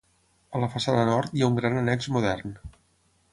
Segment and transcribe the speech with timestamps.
[0.59, 2.57] A la façana nord hi ha un gran annex modern.